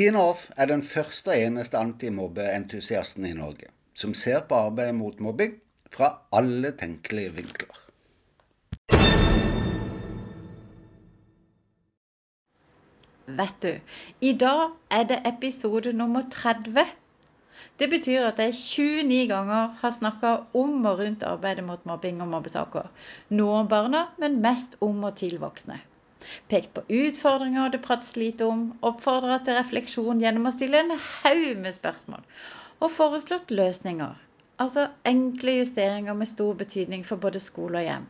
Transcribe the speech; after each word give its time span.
Tine 0.00 0.16
Off 0.16 0.46
er 0.56 0.64
den 0.70 0.80
første 0.80 1.28
og 1.28 1.42
eneste 1.44 1.76
antimobbeentusiasten 1.76 3.26
i 3.28 3.34
Norge 3.36 3.66
som 4.00 4.14
ser 4.16 4.46
på 4.48 4.56
arbeidet 4.56 4.94
mot 4.96 5.18
mobbing 5.20 5.58
fra 5.92 6.08
alle 6.32 6.70
tenkelige 6.80 7.34
vinkler. 7.36 7.80
Vet 13.42 13.60
du, 13.60 13.74
i 14.24 14.32
dag 14.40 14.64
er 14.88 15.04
det 15.12 15.20
episode 15.34 15.92
nummer 15.92 16.24
30. 16.32 16.86
Det 17.76 17.90
betyr 17.92 18.30
at 18.30 18.40
jeg 18.40 18.56
29 18.56 19.28
ganger 19.34 19.76
har 19.82 19.96
snakka 19.98 20.32
om 20.64 20.80
og 20.80 21.04
rundt 21.04 21.28
arbeidet 21.28 21.68
mot 21.68 21.84
mobbing 21.84 22.24
og 22.24 22.32
mobbesaker. 22.38 22.88
Noe 23.36 23.60
om 23.60 23.68
barna, 23.68 24.06
men 24.16 24.40
mest 24.40 24.80
om 24.80 25.04
og 25.04 25.18
til 25.20 25.36
voksne 25.44 25.82
pekt 26.52 26.72
på 26.76 26.82
utfordringer 26.88 27.72
det 27.72 27.82
prates 27.84 28.16
lite 28.16 28.48
om, 28.48 28.64
oppfordra 28.90 29.38
til 29.44 29.58
refleksjon 29.58 30.22
gjennom 30.22 30.48
å 30.48 30.54
stille 30.54 30.80
en 30.84 30.96
haug 30.96 31.60
med 31.64 31.76
spørsmål, 31.76 32.24
og 32.80 32.94
foreslått 32.94 33.54
løsninger. 33.54 34.16
Altså 34.60 34.86
enkle 35.08 35.58
justeringer 35.60 36.16
med 36.16 36.28
stor 36.28 36.56
betydning 36.60 37.04
for 37.08 37.22
både 37.22 37.40
skole 37.40 37.80
og 37.80 37.86
hjem. 37.88 38.08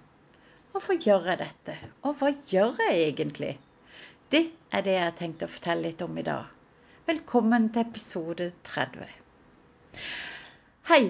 Hvorfor 0.70 1.02
gjør 1.02 1.28
jeg 1.32 1.42
dette, 1.42 1.76
og 2.06 2.16
hva 2.20 2.30
gjør 2.50 2.78
jeg 2.86 3.02
egentlig? 3.08 3.52
Det 4.30 4.44
er 4.70 4.86
det 4.86 4.96
jeg 4.96 5.06
har 5.06 5.16
tenkt 5.18 5.42
å 5.42 5.50
fortelle 5.50 5.88
litt 5.88 6.02
om 6.06 6.18
i 6.18 6.26
dag. 6.26 6.46
Velkommen 7.10 7.70
til 7.74 7.82
episode 7.82 8.52
30. 8.68 9.08
Hei, 10.90 11.00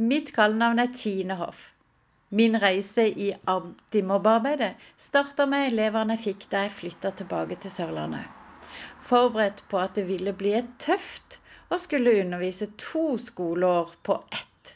mitt 0.00 0.32
kallenavn 0.36 0.80
er 0.80 0.92
Tine 0.96 1.36
Hoff. 1.40 1.66
Min 2.28 2.58
reise 2.58 3.04
i 3.08 3.32
antimobbearbeidet 3.44 4.74
starta 4.96 5.44
med 5.46 5.68
elevene 5.68 6.16
jeg 6.16 6.22
fikk 6.24 6.46
da 6.50 6.62
jeg 6.64 6.72
flytta 6.74 7.12
tilbake 7.20 7.58
til 7.62 7.70
Sørlandet. 7.70 8.24
Forberedt 9.06 9.62
på 9.70 9.78
at 9.78 9.94
det 9.94 10.08
ville 10.08 10.32
bli 10.34 10.56
tøft 10.82 11.38
å 11.70 11.78
skulle 11.78 12.16
undervise 12.24 12.66
to 12.82 13.04
skoleår 13.22 13.94
på 14.08 14.18
ett. 14.34 14.72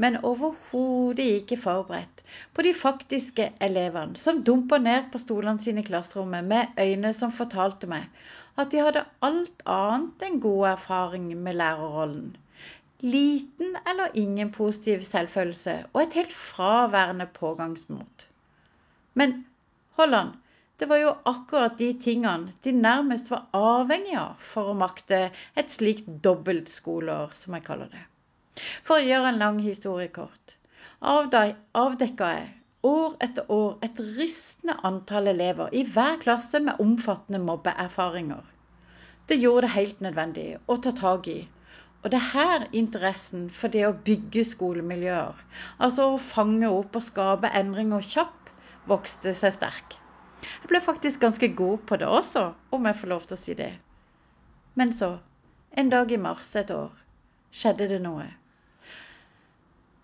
Men 0.00 0.16
overhodet 0.30 1.28
ikke 1.42 1.60
forberedt 1.60 2.24
på 2.56 2.64
de 2.64 2.72
faktiske 2.80 3.50
elevene 3.68 4.16
som 4.16 4.40
dumpa 4.46 4.80
ned 4.80 5.12
på 5.12 5.20
stolene 5.20 5.60
sine 5.60 5.84
i 5.84 5.88
klasserommet 5.90 6.48
med 6.54 6.80
øyne 6.80 7.12
som 7.20 7.34
fortalte 7.34 7.90
meg 7.90 8.08
at 8.56 8.72
de 8.72 8.80
hadde 8.82 9.04
alt 9.28 9.64
annet 9.68 10.24
enn 10.30 10.40
god 10.42 10.70
erfaring 10.72 11.28
med 11.36 11.60
lærerrollen 11.60 12.30
liten 13.00 13.76
eller 13.86 14.16
ingen 14.18 14.50
positiv 14.52 15.04
selvfølelse 15.06 15.74
og 15.92 16.02
et 16.02 16.16
helt 16.18 16.32
fraværende 16.32 17.26
pågangsmot. 17.26 18.28
Men 19.14 19.46
hold 19.98 20.14
an, 20.14 20.32
det 20.80 20.88
var 20.88 21.00
jo 21.02 21.14
akkurat 21.26 21.78
de 21.78 21.92
tingene 22.02 22.52
de 22.64 22.72
nærmest 22.72 23.30
var 23.30 23.46
avhengig 23.54 24.14
av 24.18 24.36
for 24.42 24.70
å 24.70 24.78
makte 24.78 25.18
et 25.58 25.74
slikt 25.74 26.10
dobbeltskoleår, 26.24 27.34
som 27.34 27.56
jeg 27.56 27.66
kaller 27.66 27.90
det. 27.94 28.04
For 28.82 28.98
å 28.98 29.06
gjøre 29.06 29.32
en 29.32 29.42
lang 29.42 29.58
historie 29.62 30.10
kort, 30.14 30.54
avdekka 31.02 32.30
jeg 32.34 32.46
år 32.86 33.16
etter 33.26 33.50
år 33.50 33.78
et 33.82 34.00
rystende 34.18 34.78
antall 34.86 35.30
elever 35.34 35.74
i 35.74 35.84
hver 35.86 36.18
klasse 36.22 36.60
med 36.62 36.82
omfattende 36.82 37.42
mobbeerfaringer. 37.42 38.42
Det 39.28 39.38
gjorde 39.38 39.66
det 39.66 39.74
helt 39.74 40.00
nødvendig 40.00 40.48
å 40.66 40.78
ta 40.82 40.94
tak 40.94 41.26
i 41.30 41.40
og 42.08 42.12
det 42.14 42.22
er 42.22 42.30
her 42.32 42.62
interessen 42.72 43.40
for 43.52 43.68
det 43.68 43.82
å 43.84 43.96
bygge 44.04 44.40
skolemiljøer, 44.48 45.42
altså 45.76 46.06
å 46.14 46.20
fange 46.24 46.70
opp 46.72 46.94
og 46.96 47.04
skape 47.04 47.50
endringer 47.58 48.00
kjapt, 48.00 48.48
vokste 48.88 49.34
seg 49.36 49.52
sterk. 49.52 49.96
Jeg 50.40 50.70
ble 50.70 50.80
faktisk 50.80 51.20
ganske 51.20 51.50
god 51.58 51.84
på 51.90 51.98
det 52.00 52.08
også, 52.08 52.46
om 52.72 52.88
jeg 52.88 52.96
får 53.02 53.12
lov 53.12 53.28
til 53.28 53.36
å 53.36 53.40
si 53.42 53.58
det. 53.60 53.68
Men 54.80 54.96
så, 54.96 55.10
en 55.76 55.92
dag 55.92 56.08
i 56.08 56.20
mars 56.24 56.54
et 56.56 56.72
år, 56.72 56.96
skjedde 57.52 57.90
det 57.92 58.00
noe. 58.06 58.24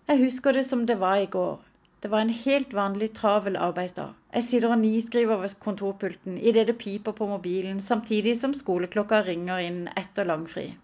Jeg 0.05 0.21
husker 0.27 0.53
det 0.53 0.67
som 0.69 0.85
det 0.85 1.01
var 1.01 1.25
i 1.25 1.27
går. 1.39 1.57
Det 2.05 2.13
var 2.13 2.21
en 2.21 2.37
helt 2.45 2.77
vanlig 2.83 3.15
travel 3.17 3.57
arbeidsdag. 3.57 4.13
Jeg 4.37 4.51
sitter 4.51 4.77
og 4.77 4.83
niskriver 4.85 5.41
ved 5.41 5.57
kontorpulten 5.57 6.37
idet 6.37 6.69
det 6.69 6.77
piper 6.77 7.17
på 7.17 7.33
mobilen, 7.33 7.81
samtidig 7.81 8.37
som 8.37 8.53
skoleklokka 8.53 9.25
ringer 9.25 9.65
inn 9.65 9.87
etter 9.97 10.29
langfri. 10.29 10.75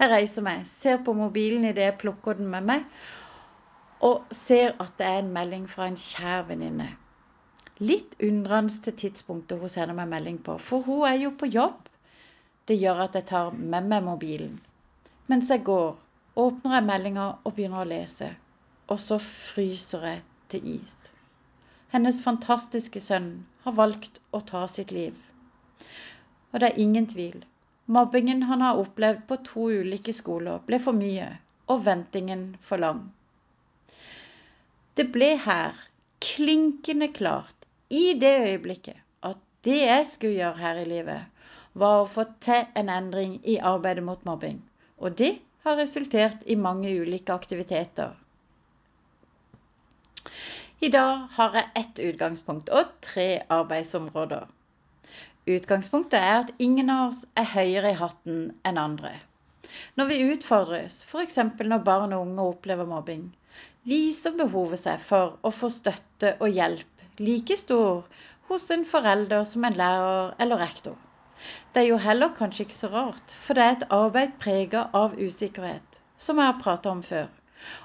Jeg 0.00 0.08
reiser 0.08 0.44
meg, 0.46 0.62
ser 0.64 1.02
på 1.04 1.12
mobilen 1.12 1.66
idet 1.68 1.84
jeg 1.84 1.98
plukker 2.00 2.38
den 2.38 2.46
med 2.48 2.64
meg, 2.70 2.84
og 4.00 4.30
ser 4.32 4.72
at 4.80 4.94
det 4.96 5.04
er 5.06 5.18
en 5.20 5.34
melding 5.34 5.66
fra 5.68 5.90
en 5.90 5.98
kjær 6.00 6.46
venninne. 6.48 6.86
Litt 7.84 8.16
undrende 8.24 8.80
til 8.86 8.96
tidspunktet 9.02 9.60
hun 9.60 9.72
sender 9.72 9.98
meg 9.98 10.08
melding 10.08 10.38
på, 10.46 10.56
for 10.56 10.86
hun 10.88 11.04
er 11.08 11.18
jo 11.20 11.34
på 11.36 11.50
jobb. 11.52 11.90
Det 12.64 12.78
gjør 12.80 13.04
at 13.04 13.20
jeg 13.20 13.28
tar 13.28 13.52
med 13.52 13.92
meg 13.92 14.06
mobilen. 14.08 14.56
Mens 15.28 15.52
jeg 15.52 15.66
går, 15.68 16.00
åpner 16.46 16.78
jeg 16.78 16.88
meldinga 16.88 17.28
og 17.44 17.54
begynner 17.56 17.84
å 17.84 17.90
lese. 17.92 18.32
Og 18.88 19.00
så 19.04 19.20
fryser 19.20 20.08
jeg 20.08 20.24
til 20.52 20.72
is. 20.78 21.10
Hennes 21.92 22.24
fantastiske 22.24 23.04
sønn 23.04 23.30
har 23.66 23.76
valgt 23.76 24.24
å 24.32 24.40
ta 24.48 24.64
sitt 24.78 24.96
liv. 24.96 25.12
Og 26.52 26.60
det 26.60 26.72
er 26.72 26.84
ingen 26.88 27.08
tvil. 27.10 27.42
Mobbingen 27.86 28.42
han 28.42 28.60
har 28.60 28.78
opplevd 28.78 29.26
på 29.28 29.36
to 29.46 29.68
ulike 29.80 30.12
skoler, 30.12 30.60
ble 30.66 30.78
for 30.82 30.96
mye, 30.96 31.28
og 31.70 31.84
ventingen 31.86 32.44
for 32.60 32.82
lang. 32.82 33.02
Det 34.98 35.06
ble 35.14 35.32
her 35.44 35.76
klinkende 36.20 37.08
klart 37.16 37.66
i 37.90 38.12
det 38.20 38.32
øyeblikket 38.46 39.00
at 39.26 39.38
det 39.64 39.78
jeg 39.80 40.06
skulle 40.06 40.38
gjøre 40.38 40.62
her 40.62 40.80
i 40.82 40.88
livet, 40.88 41.22
var 41.72 42.02
å 42.02 42.08
få 42.10 42.24
til 42.44 42.66
en 42.76 42.90
endring 42.92 43.38
i 43.46 43.56
arbeidet 43.72 44.04
mot 44.04 44.24
mobbing. 44.28 44.58
Og 44.98 45.16
det 45.18 45.38
har 45.64 45.78
resultert 45.80 46.42
i 46.46 46.58
mange 46.58 46.90
ulike 47.00 47.32
aktiviteter. 47.32 48.12
I 50.80 50.88
dag 50.88 51.26
har 51.36 51.56
jeg 51.58 51.70
ett 51.76 51.98
utgangspunkt 52.10 52.70
og 52.72 52.92
tre 53.04 53.28
arbeidsområder. 53.52 54.46
Utgangspunktet 55.50 56.20
er 56.20 56.36
at 56.44 56.50
ingen 56.62 56.90
av 56.94 57.08
oss 57.08 57.24
er 57.40 57.48
høyere 57.52 57.90
i 57.90 57.98
hatten 57.98 58.42
enn 58.70 58.78
andre. 58.78 59.10
Når 59.98 60.08
vi 60.10 60.18
utfordres, 60.34 61.00
f.eks. 61.08 61.38
når 61.72 61.84
barn 61.86 62.12
og 62.14 62.26
unge 62.28 62.44
opplever 62.52 62.86
mobbing, 62.86 63.24
viser 63.90 64.36
behovet 64.38 64.82
seg 64.84 65.00
for 65.02 65.38
å 65.42 65.50
få 65.54 65.70
støtte 65.74 66.36
og 66.38 66.54
hjelp 66.54 67.04
like 67.26 67.56
stor 67.58 68.06
hos 68.50 68.66
en 68.74 68.84
forelder 68.92 69.46
som 69.48 69.66
en 69.66 69.78
lærer 69.80 70.34
eller 70.44 70.62
rektor. 70.62 70.98
Det 71.72 71.82
er 71.82 71.88
jo 71.88 71.98
heller 72.04 72.34
kanskje 72.36 72.66
ikke 72.66 72.78
så 72.78 72.92
rart, 72.92 73.34
for 73.42 73.58
det 73.58 73.64
er 73.64 73.76
et 73.78 73.88
arbeid 73.96 74.36
prega 74.44 74.84
av 75.02 75.16
usikkerhet, 75.18 76.00
som 76.20 76.38
jeg 76.38 76.52
har 76.52 76.62
prata 76.62 76.92
om 76.92 77.02
før. 77.06 77.28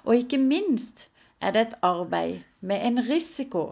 Og 0.05 0.21
ikke 0.21 0.41
minst 0.41 1.07
er 1.41 1.55
det 1.55 1.65
et 1.65 1.79
arbeid 1.87 2.43
med 2.59 2.85
en 2.91 3.01
risiko. 3.09 3.65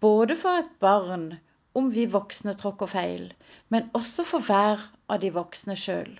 Både 0.00 0.36
for 0.38 0.62
et 0.62 0.72
barn 0.80 1.32
om 1.78 1.90
vi 1.94 2.06
voksne 2.12 2.54
tråkker 2.60 2.90
feil, 2.92 3.26
men 3.74 3.90
også 3.98 4.24
for 4.28 4.46
hver 4.50 4.84
av 5.08 5.20
de 5.24 5.30
voksne 5.34 5.76
sjøl. 5.78 6.10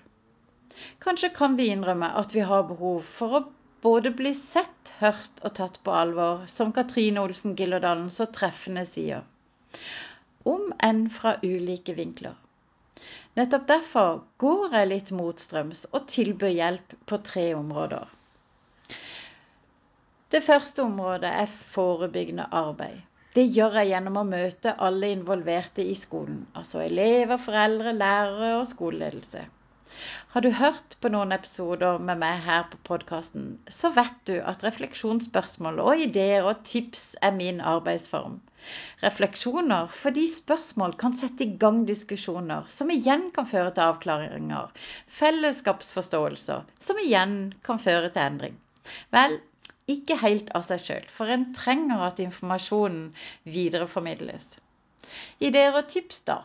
Kanskje 1.03 1.31
kan 1.35 1.55
vi 1.59 1.69
innrømme 1.73 2.09
at 2.21 2.35
vi 2.35 2.43
har 2.51 2.67
behov 2.69 3.01
for 3.07 3.39
å 3.39 3.45
både 3.83 4.11
bli 4.19 4.33
sett, 4.37 4.93
hørt 4.99 5.41
og 5.43 5.55
tatt 5.59 5.79
på 5.83 5.95
alvor, 5.95 6.45
som 6.51 6.71
Katrine 6.75 7.23
Olsen 7.23 7.55
Gillerdalen 7.59 8.09
så 8.13 8.27
treffende 8.39 8.85
sier. 8.87 9.25
Om 10.53 10.69
enn 10.89 11.07
fra 11.13 11.35
ulike 11.43 11.95
vinkler. 11.97 12.37
Nettopp 13.39 13.67
derfor 13.69 14.23
går 14.43 14.73
jeg 14.75 14.89
litt 14.89 15.11
motstrøms 15.15 15.85
og 15.93 16.07
tilbyr 16.11 16.55
hjelp 16.55 16.95
på 17.07 17.19
tre 17.31 17.45
områder. 17.55 18.07
Det 20.29 20.41
første 20.45 20.83
området 20.83 21.29
er 21.43 21.53
forebyggende 21.53 22.49
arbeid. 22.53 22.99
Det 23.35 23.43
gjør 23.45 23.75
jeg 23.77 23.91
gjennom 23.91 24.15
å 24.17 24.25
møte 24.25 24.71
alle 24.85 25.11
involverte 25.13 25.83
i 25.85 25.93
skolen, 25.97 26.41
altså 26.57 26.81
elever, 26.81 27.37
foreldre, 27.37 27.93
lærere 27.93 28.55
og 28.57 28.67
skoleledelse. 28.71 29.43
Har 30.33 30.45
du 30.45 30.49
hørt 30.53 30.95
på 31.01 31.09
noen 31.13 31.33
episoder 31.33 32.01
med 32.07 32.19
meg 32.21 32.41
her 32.45 32.65
på 32.71 32.79
podkasten, 32.89 33.45
så 33.77 33.89
vet 33.93 34.17
du 34.29 34.35
at 34.51 34.65
refleksjonsspørsmål 34.65 35.81
og 35.85 36.03
ideer 36.05 36.45
og 36.45 36.63
tips 36.71 37.05
er 37.25 37.33
min 37.37 37.61
arbeidsform. 37.71 38.39
Refleksjoner 39.01 39.89
fordi 39.93 40.27
spørsmål 40.29 40.93
kan 41.01 41.17
sette 41.17 41.45
i 41.45 41.57
gang 41.63 41.83
diskusjoner, 41.89 42.65
som 42.77 42.93
igjen 42.93 43.29
kan 43.37 43.49
føre 43.49 43.73
til 43.73 43.87
avklaringer. 43.87 44.73
Fellesskapsforståelser, 45.19 46.65
som 46.89 47.01
igjen 47.05 47.37
kan 47.65 47.81
føre 47.81 48.09
til 48.09 48.25
endring. 48.25 48.59
Vel, 49.15 49.39
ikke 49.93 50.17
helt 50.21 50.51
av 50.57 50.65
seg 50.67 50.83
sjøl, 50.83 51.07
for 51.11 51.31
en 51.33 51.47
trenger 51.57 52.05
at 52.07 52.21
informasjonen 52.23 53.09
videreformidles. 53.57 54.51
Ideer 55.43 55.77
og 55.79 55.89
tips, 55.91 56.21
da? 56.29 56.41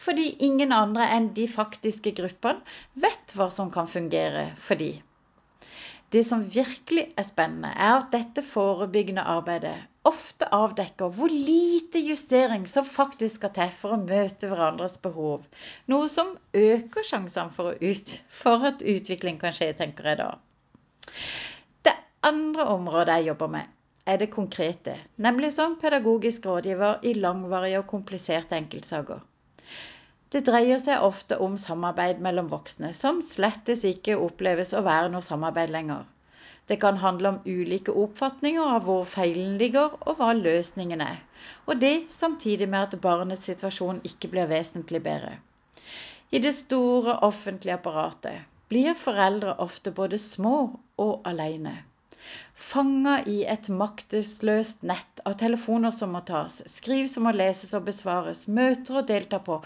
Fordi 0.00 0.30
ingen 0.46 0.72
andre 0.72 1.06
enn 1.14 1.30
de 1.36 1.46
faktiske 1.50 2.14
gruppene 2.16 3.04
vet 3.04 3.36
hva 3.36 3.50
som 3.52 3.70
kan 3.74 3.88
fungere 3.90 4.48
for 4.58 4.80
de. 4.80 4.94
Det 6.10 6.24
som 6.26 6.42
virkelig 6.42 7.04
er 7.20 7.26
spennende, 7.28 7.70
er 7.70 8.00
at 8.00 8.10
dette 8.14 8.42
forebyggende 8.42 9.22
arbeidet 9.22 9.76
ofte 10.08 10.48
avdekker 10.56 11.12
hvor 11.14 11.30
lite 11.30 12.00
justering 12.02 12.64
som 12.68 12.88
faktisk 12.88 13.36
skal 13.40 13.52
til 13.58 13.72
for 13.76 13.94
å 13.94 14.00
møte 14.00 14.48
hverandres 14.50 14.96
behov. 15.04 15.44
Noe 15.92 16.08
som 16.10 16.32
øker 16.56 17.06
sjansene 17.06 17.52
for, 17.54 17.76
ut, 17.78 18.14
for 18.32 18.66
at 18.72 18.82
utvikling 18.82 19.38
kan 19.42 19.54
skje, 19.54 19.70
tenker 19.78 20.10
jeg 20.10 20.20
da. 20.22 20.30
Andre 22.30 22.64
området 22.70 23.14
jeg 23.18 23.26
jobber 23.32 23.48
med, 23.56 23.70
er 24.06 24.20
det 24.20 24.30
konkrete, 24.30 24.92
nemlig 25.16 25.48
som 25.56 25.72
pedagogisk 25.80 26.46
rådgiver 26.46 27.02
i 27.02 27.14
langvarige 27.18 27.80
og 27.80 27.88
kompliserte 27.90 28.54
enkeltsaker. 28.54 29.24
Det 30.30 30.44
dreier 30.46 30.78
seg 30.78 31.02
ofte 31.02 31.40
om 31.42 31.56
samarbeid 31.58 32.20
mellom 32.22 32.52
voksne, 32.52 32.92
som 32.94 33.18
slettes 33.26 33.82
ikke 33.88 34.18
oppleves 34.28 34.70
å 34.78 34.84
være 34.86 35.08
noe 35.10 35.26
samarbeid 35.26 35.72
lenger. 35.74 36.04
Det 36.70 36.78
kan 36.84 37.00
handle 37.02 37.32
om 37.34 37.40
ulike 37.50 37.96
oppfatninger 38.04 38.76
av 38.76 38.86
hvor 38.86 39.02
feilen 39.16 39.58
ligger, 39.58 39.98
og 40.06 40.22
hva 40.22 40.30
løsningen 40.38 41.02
er. 41.02 41.18
Og 41.66 41.82
det 41.82 41.94
samtidig 42.14 42.70
med 42.70 42.84
at 42.84 43.00
barnets 43.02 43.50
situasjon 43.50 44.04
ikke 44.06 44.30
blir 44.36 44.46
vesentlig 44.54 45.02
bedre. 45.02 45.34
I 46.30 46.38
det 46.38 46.54
store 46.54 47.18
offentlige 47.26 47.80
apparatet 47.80 48.46
blir 48.70 48.94
foreldre 48.94 49.58
ofte 49.66 49.90
både 49.90 50.18
små 50.30 50.58
og 50.94 51.16
alene. 51.26 51.80
Fanga 52.68 53.16
i 53.34 53.36
et 53.54 53.68
maktesløst 53.82 54.82
nett 54.92 55.22
av 55.30 55.36
telefoner 55.42 55.94
som 55.98 56.12
må 56.16 56.20
tas, 56.32 56.60
skriv 56.74 57.06
som 57.12 57.28
må 57.28 57.34
leses 57.36 57.74
og 57.78 57.86
besvares, 57.90 58.46
møter 58.60 59.00
å 59.00 59.04
delta 59.12 59.42
på, 59.50 59.60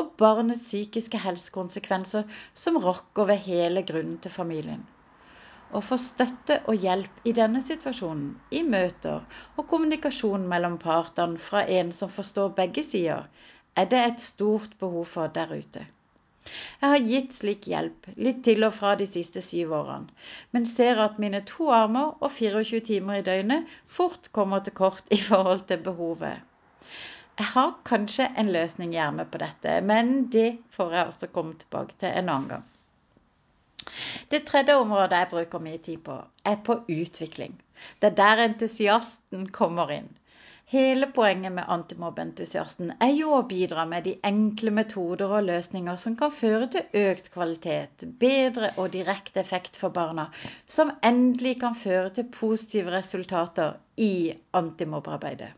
og 0.00 0.14
barnets 0.24 0.64
psykiske 0.68 1.24
helsekonsekvenser 1.26 2.40
som 2.64 2.80
rokker 2.86 3.30
ved 3.32 3.44
hele 3.50 3.86
grunnen 3.92 4.18
til 4.24 4.34
familien 4.40 4.88
å 5.70 5.80
få 5.86 5.96
støtte 6.02 6.56
og 6.70 6.82
hjelp 6.84 7.20
i 7.30 7.32
denne 7.36 7.60
situasjonen, 7.62 8.30
i 8.50 8.62
møter 8.66 9.22
og 9.56 9.66
kommunikasjon 9.70 10.48
mellom 10.50 10.78
partene 10.82 11.38
fra 11.38 11.62
en 11.78 11.92
som 11.94 12.10
forstår 12.10 12.54
begge 12.56 12.82
sider, 12.86 13.28
er 13.78 13.86
det 13.92 14.00
et 14.06 14.24
stort 14.24 14.74
behov 14.80 15.06
for 15.12 15.30
der 15.36 15.52
ute. 15.54 15.84
Jeg 16.80 16.88
har 16.88 17.08
gitt 17.12 17.34
slik 17.36 17.66
hjelp 17.68 18.06
litt 18.16 18.38
til 18.46 18.64
og 18.64 18.72
fra 18.72 18.94
de 18.96 19.06
siste 19.08 19.42
syv 19.44 19.74
årene, 19.76 20.14
men 20.56 20.68
ser 20.68 21.00
at 21.04 21.18
mine 21.22 21.42
to 21.50 21.68
armer 21.76 22.14
og 22.18 22.32
24 22.32 22.80
timer 22.86 23.20
i 23.20 23.26
døgnet 23.26 23.74
fort 23.98 24.30
kommer 24.36 24.64
til 24.64 24.76
kort 24.80 25.12
i 25.12 25.20
forhold 25.20 25.66
til 25.68 25.82
behovet. 25.84 26.40
Jeg 27.40 27.48
har 27.54 27.76
kanskje 27.88 28.26
en 28.40 28.52
løsning 28.52 28.96
ermet 28.96 29.30
på 29.32 29.40
dette, 29.40 29.78
men 29.92 30.30
det 30.32 30.48
får 30.74 30.96
jeg 30.96 31.12
også 31.12 31.28
komme 31.34 31.54
tilbake 31.60 31.96
til 32.00 32.12
en 32.12 32.32
annen 32.32 32.50
gang. 32.54 32.66
Det 34.32 34.42
tredje 34.48 34.76
området 34.80 35.20
jeg 35.22 35.30
bruker 35.30 35.62
mye 35.64 35.78
tid 35.84 36.02
på, 36.08 36.16
er 36.44 36.58
på 36.64 36.76
utvikling. 36.88 37.54
Det 38.00 38.10
er 38.10 38.18
der 38.18 38.44
entusiasten 38.44 39.48
kommer 39.56 39.92
inn. 39.94 40.10
Hele 40.70 41.06
poenget 41.06 41.52
med 41.52 41.64
Antimobbeentusiasten 41.74 42.92
er 43.02 43.10
jo 43.10 43.32
å 43.34 43.46
bidra 43.50 43.82
med 43.90 44.04
de 44.06 44.12
enkle 44.28 44.70
metoder 44.70 45.32
og 45.38 45.48
løsninger 45.48 45.96
som 45.98 46.14
kan 46.20 46.30
føre 46.30 46.68
til 46.70 47.00
økt 47.00 47.32
kvalitet, 47.34 48.04
bedre 48.22 48.70
og 48.76 48.92
direkte 48.94 49.42
effekt 49.42 49.80
for 49.80 49.90
barna, 49.96 50.28
som 50.70 50.92
endelig 51.10 51.56
kan 51.64 51.74
føre 51.74 52.14
til 52.14 52.30
positive 52.38 52.94
resultater 52.94 53.80
i 53.98 54.30
antimobbearbeidet. 54.62 55.50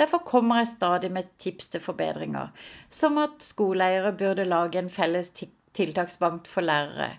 Derfor 0.00 0.24
kommer 0.32 0.62
jeg 0.62 0.72
stadig 0.72 1.12
med 1.12 1.28
tips 1.44 1.68
til 1.74 1.84
forbedringer, 1.84 2.48
som 2.88 3.20
at 3.20 3.44
skoleeiere 3.44 4.16
burde 4.24 4.48
lage 4.48 4.80
en 4.80 4.88
felles 4.88 5.34
tiltaksbank 5.36 6.48
for 6.48 6.64
lærere 6.64 7.12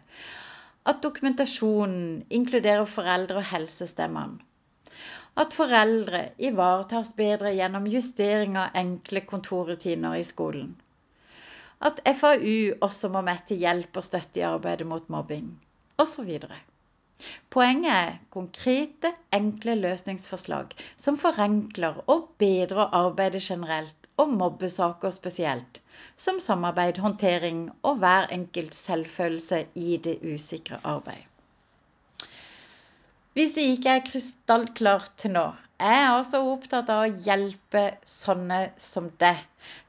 at 0.89 1.03
dokumentasjonen 1.03 2.23
inkluderer 2.33 2.87
foreldre- 2.89 3.43
og 3.43 3.51
helsestemmene. 3.53 4.41
At 5.39 5.53
foreldre 5.55 6.21
ivaretas 6.43 7.13
bedre 7.15 7.53
gjennom 7.55 7.85
justering 7.87 8.57
av 8.59 8.75
enkle 8.81 9.21
kontorrutiner 9.29 10.17
i 10.19 10.25
skolen. 10.27 10.73
At 11.79 12.01
FAU 12.19 12.57
også 12.87 13.09
må 13.13 13.21
med 13.25 13.45
til 13.47 13.63
hjelp 13.63 13.97
og 13.97 14.05
støtte 14.05 14.41
i 14.41 14.45
arbeidet 14.45 14.87
mot 14.89 15.07
mobbing, 15.09 15.47
osv. 16.03 16.35
Poenget 17.53 17.93
er 17.93 18.19
konkrete, 18.33 19.13
enkle 19.37 19.77
løsningsforslag 19.79 20.75
som 20.97 21.17
forenkler 21.21 22.03
og 22.11 22.27
bedrer 22.41 22.93
arbeidet 22.99 23.41
generelt, 23.47 24.09
og 24.17 24.35
mobbesaker 24.35 25.15
spesielt 25.15 25.79
som 26.15 26.39
samarbeid, 26.43 26.99
håndtering 27.01 27.69
og 27.87 28.01
hver 28.03 28.27
enkelt 28.35 28.75
selvfølelse 28.77 29.65
i 29.75 29.97
det 29.97 30.19
usikre 30.33 30.79
arbeid. 30.83 31.30
Hvis 33.37 33.53
det 33.55 33.63
ikke 33.73 33.93
er 33.95 34.03
krystallklart 34.07 35.13
til 35.21 35.31
nå, 35.37 35.45
er 35.79 35.93
jeg 35.97 36.09
altså 36.17 36.41
opptatt 36.51 36.89
av 36.91 37.05
å 37.05 37.21
hjelpe 37.27 37.83
sånne 38.13 38.57
som 38.81 39.07
deg 39.23 39.39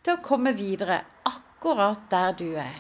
til 0.05 0.15
å 0.15 0.23
komme 0.29 0.53
videre 0.59 1.01
akkurat 1.29 2.05
der 2.13 2.37
du 2.39 2.47
er. 2.63 2.79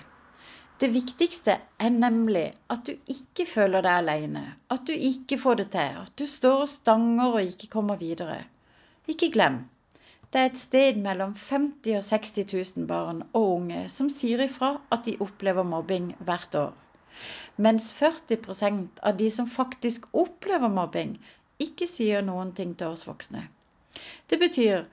Det 0.79 0.93
viktigste 0.94 1.59
er 1.82 1.93
nemlig 1.94 2.47
at 2.75 2.87
du 2.87 2.94
ikke 3.14 3.47
føler 3.47 3.82
deg 3.82 4.05
alene, 4.05 4.44
at 4.70 4.87
du 4.87 4.94
ikke 4.94 5.38
får 5.38 5.61
det 5.62 5.69
til, 5.75 5.99
at 6.06 6.14
du 6.19 6.26
står 6.31 6.64
og 6.64 6.70
stanger 6.70 7.37
og 7.41 7.53
ikke 7.53 7.70
kommer 7.75 7.99
videre. 7.99 8.41
Ikke 9.11 9.32
glem 9.35 9.64
det 10.32 10.41
er 10.41 10.49
et 10.49 10.56
sted 10.59 10.97
mellom 11.05 11.35
50 11.37 11.99
og 11.99 12.05
60 12.06 12.47
000 12.79 12.87
barn 12.88 13.19
og 13.37 13.50
unge 13.59 13.82
som 13.93 14.09
sier 14.09 14.41
ifra 14.41 14.70
at 14.94 15.05
de 15.05 15.19
opplever 15.20 15.67
mobbing 15.69 16.06
hvert 16.25 16.56
år. 16.56 16.73
Mens 17.56 17.91
40% 17.99 19.03
av 19.03 19.17
de 19.17 19.31
som 19.31 19.49
faktisk 19.50 20.09
opplever 20.25 20.73
mobbing, 20.73 21.17
ikke 21.61 21.88
sier 21.91 22.25
noen 22.26 22.53
ting 22.59 22.75
til 22.79 22.94
oss 22.94 23.06
voksne. 23.09 23.47
Det 24.31 24.38
betyr 24.41 24.87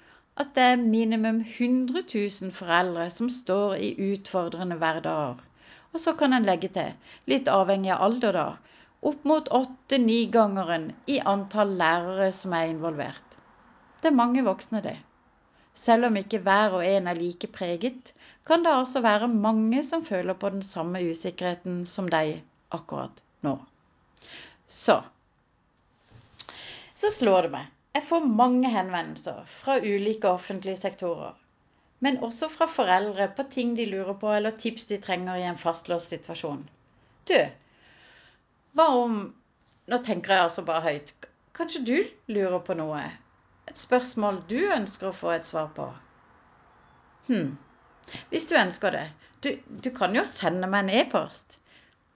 at 0.43 0.51
det 0.55 0.65
er 0.71 0.81
minimum 0.81 1.39
100 1.43 2.03
000 2.15 2.51
foreldre 2.55 3.09
som 3.11 3.29
står 3.35 3.75
i 3.87 3.89
utfordrende 4.11 4.77
hverdager. 4.81 5.39
Og 5.93 6.03
så 6.03 6.13
kan 6.19 6.35
en 6.35 6.45
legge 6.47 6.69
til, 6.75 6.93
litt 7.31 7.49
avhengig 7.51 7.91
av 7.95 8.03
alder 8.07 8.37
da, 8.37 8.47
opp 9.09 9.25
mot 9.31 9.49
åtte-ni-gangeren 9.59 10.91
i 11.07 11.17
antall 11.33 11.73
lærere 11.79 12.29
som 12.35 12.53
er 12.55 12.69
involvert. 12.71 13.37
Det 14.01 14.11
er 14.11 14.19
mange 14.19 14.43
voksne, 14.45 14.83
det. 14.85 14.97
Selv 15.73 16.09
om 16.09 16.19
ikke 16.19 16.41
hver 16.43 16.75
og 16.77 16.85
en 16.85 17.07
er 17.07 17.19
like 17.19 17.47
preget, 17.55 18.13
kan 18.49 18.65
det 18.65 18.71
altså 18.73 19.01
være 19.05 19.27
mange 19.31 19.83
som 19.85 20.05
føler 20.05 20.37
på 20.41 20.49
den 20.55 20.63
samme 20.65 21.01
usikkerheten 21.05 21.83
som 21.85 22.09
deg 22.09 22.39
akkurat 22.75 23.21
nå. 23.45 23.55
Så 24.67 24.97
Så 26.99 27.11
slår 27.15 27.47
det 27.47 27.51
meg. 27.53 27.67
Jeg 27.95 28.03
får 28.09 28.25
mange 28.41 28.69
henvendelser 28.69 29.45
fra 29.47 29.77
ulike 29.79 30.27
offentlige 30.29 30.77
sektorer. 30.81 31.37
Men 31.99 32.19
også 32.23 32.49
fra 32.51 32.67
foreldre 32.67 33.29
på 33.37 33.45
ting 33.51 33.71
de 33.77 33.85
lurer 33.85 34.13
på, 34.19 34.33
eller 34.33 34.51
tips 34.51 34.85
de 34.91 34.97
trenger 34.97 35.39
i 35.39 35.47
en 35.47 35.57
fastlåst 35.57 36.11
situasjon. 36.11 36.61
Du, 37.29 37.39
hva 38.73 38.87
om 39.03 39.19
Nå 39.89 39.97
tenker 40.05 40.35
jeg 40.35 40.43
altså 40.45 40.61
bare 40.61 40.83
høyt. 40.85 41.15
Kanskje 41.57 41.79
du 41.81 41.95
lurer 42.29 42.59
på 42.61 42.75
noe? 42.77 42.99
et 43.69 43.79
spørsmål 43.79 44.41
du 44.49 44.59
ønsker 44.73 45.09
å 45.09 45.15
få 45.15 45.33
et 45.35 45.47
svar 45.47 45.69
på? 45.75 45.85
Hm. 47.29 47.51
Hvis 48.29 48.47
du 48.49 48.55
ønsker 48.59 48.89
det. 48.95 49.07
Du, 49.43 49.49
du 49.83 49.89
kan 49.95 50.15
jo 50.15 50.23
sende 50.27 50.67
meg 50.67 50.79
en 50.85 50.89
e-post. 51.01 51.59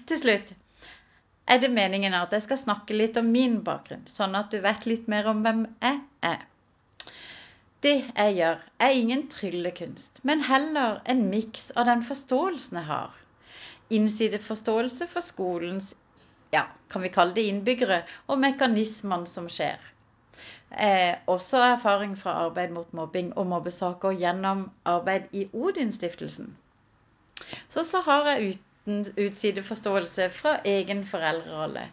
Til 0.09 0.17
slutt 0.19 0.53
er 1.45 1.61
det 1.61 1.71
meningen 1.73 2.15
at 2.17 2.33
jeg 2.33 2.45
skal 2.45 2.61
snakke 2.61 2.97
litt 2.97 3.17
om 3.21 3.27
min 3.31 3.59
bakgrunn, 3.65 4.05
sånn 4.09 4.35
at 4.37 4.51
du 4.53 4.59
vet 4.63 4.87
litt 4.89 5.09
mer 5.11 5.29
om 5.29 5.43
hvem 5.45 5.65
jeg 5.83 5.99
er. 6.25 6.45
Det 7.85 7.97
jeg 8.01 8.37
gjør, 8.39 8.61
er 8.81 8.97
ingen 8.97 9.27
tryllekunst, 9.29 10.23
men 10.25 10.41
heller 10.47 11.01
en 11.11 11.27
miks 11.29 11.69
av 11.77 11.85
den 11.89 12.01
forståelsen 12.07 12.79
jeg 12.81 12.89
har. 12.89 13.13
Innsideforståelse 13.93 15.05
for 15.11 15.21
skolens, 15.21 15.93
ja, 16.55 16.65
kan 16.89 17.05
vi 17.05 17.13
kalle 17.13 17.37
det 17.37 17.45
innbyggere, 17.51 18.01
og 18.25 18.41
mekanismene 18.41 19.29
som 19.29 19.51
skjer. 19.51 19.77
Eh, 20.71 21.13
også 21.29 21.61
erfaring 21.61 22.15
fra 22.17 22.33
arbeid 22.47 22.73
mot 22.73 22.89
mobbing 22.97 23.29
og 23.37 23.45
mobbesaker 23.53 24.17
gjennom 24.17 24.65
arbeid 24.89 25.29
i 25.31 25.45
Odin-stiftelsen. 25.53 26.55
Så, 27.69 27.83
så 27.83 28.01
har 28.07 28.31
jeg 28.31 28.55
uten 28.85 29.05
utsideforståelse 29.17 30.29
fra 30.29 30.57
egen 30.63 31.05
foreldrerolle, 31.05 31.87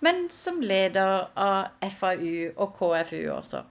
men 0.00 0.28
som 0.30 0.60
leder 0.62 1.28
av 1.38 1.68
FAU 1.98 2.50
og 2.56 2.74
KFU 2.78 3.28
også. 3.30 3.62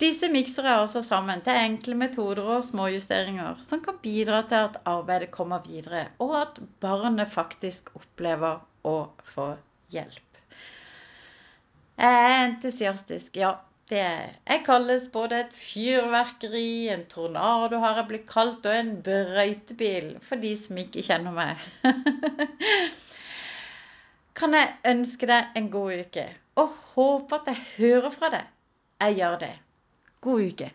Disse 0.00 0.30
mikser 0.32 0.64
jeg 0.64 0.80
altså 0.80 1.02
sammen 1.04 1.42
til 1.44 1.58
enkle 1.60 1.94
metoder 2.00 2.46
og 2.56 2.64
småjusteringer 2.64 3.60
som 3.60 3.82
kan 3.84 3.98
bidra 4.00 4.40
til 4.48 4.70
at 4.70 4.78
arbeidet 4.88 5.30
kommer 5.30 5.60
videre, 5.66 6.06
og 6.18 6.32
at 6.40 6.62
barnet 6.80 7.28
faktisk 7.28 7.92
opplever 8.00 8.62
å 8.88 8.96
få 9.34 9.50
hjelp. 9.92 10.40
Jeg 12.00 12.22
er 12.30 12.46
entusiastisk, 12.46 13.36
ja. 13.36 13.58
Det. 13.90 14.06
Jeg 14.46 14.62
kalles 14.62 15.08
både 15.10 15.40
et 15.42 15.54
fyrverkeri, 15.56 16.92
en 16.94 17.02
tornado 17.10 17.80
har 17.82 17.96
jeg 17.98 18.06
blitt 18.12 18.28
kalt, 18.30 18.62
og 18.62 18.76
en 18.76 18.92
brøytebil, 19.02 20.12
for 20.22 20.38
de 20.38 20.52
som 20.58 20.78
ikke 20.78 21.02
kjenner 21.02 21.34
meg. 21.34 21.64
kan 24.38 24.54
jeg 24.54 24.76
ønske 24.92 25.26
deg 25.26 25.58
en 25.58 25.66
god 25.74 26.04
uke, 26.04 26.28
og 26.62 26.76
håpe 26.94 27.40
at 27.40 27.50
jeg 27.50 27.64
hører 27.80 28.14
fra 28.14 28.30
deg. 28.36 28.54
Jeg 29.02 29.18
gjør 29.18 29.40
det. 29.42 29.52
God 30.22 30.46
uke. 30.52 30.70